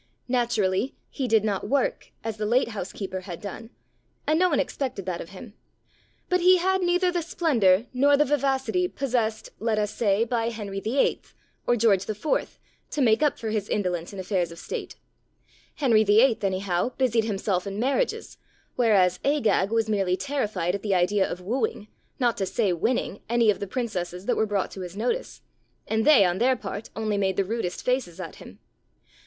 Naturally, 0.27 0.95
he 1.11 1.27
did 1.27 1.43
not 1.43 1.67
work 1.69 2.09
as 2.23 2.37
the 2.37 2.45
late 2.47 2.69
housekeeper 2.69 3.19
had 3.19 3.39
done 3.39 3.69
(and 4.25 4.39
no 4.39 4.49
one 4.49 4.59
expected 4.59 5.05
that 5.05 5.21
of 5.21 5.29
him), 5.29 5.53
but 6.27 6.41
he 6.41 6.57
had 6.57 6.81
neither 6.81 7.11
the 7.11 7.21
splendour 7.21 7.85
nor 7.93 8.17
the 8.17 8.25
vivacity, 8.25 8.87
possessed, 8.87 9.49
let 9.59 9.77
us 9.77 9.93
say, 9.93 10.23
by 10.23 10.49
Henry 10.49 10.79
VIII. 10.79 11.21
or 11.67 11.75
George 11.75 12.09
IV., 12.09 12.57
to 12.89 12.99
make 12.99 13.21
up 13.21 13.37
for 13.37 13.51
his 13.51 13.69
indolence 13.69 14.11
in 14.11 14.17
affairs 14.17 14.51
of 14.51 14.57
state. 14.57 14.95
Henry 15.75 16.03
VIII., 16.03 16.35
anyhow, 16.41 16.89
busied 16.97 17.25
himself 17.25 17.67
in 17.67 17.77
marriages, 17.79 18.39
whereas 18.75 19.19
Agag 19.23 19.69
was 19.69 19.87
merely 19.87 20.17
terrified 20.17 20.73
at 20.73 20.81
the 20.81 20.95
idea 20.95 21.29
of 21.31 21.41
wooing, 21.41 21.89
not 22.17 22.37
to 22.37 22.47
say 22.47 22.73
winning, 22.73 23.21
any 23.29 23.51
of 23.51 23.59
the 23.59 23.67
princesses 23.67 24.25
that 24.25 24.35
were 24.35 24.47
brought 24.47 24.71
to 24.71 24.81
his 24.81 24.97
notice; 24.97 25.43
and 25.87 26.05
they, 26.07 26.25
on 26.25 26.39
their 26.39 26.55
part, 26.55 26.89
only 26.95 27.19
made 27.19 27.37
the 27.37 27.45
rudest 27.45 27.85
faces 27.85 28.19
at 28.19 28.37
him. 28.37 28.57